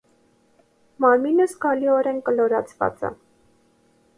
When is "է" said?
3.11-3.13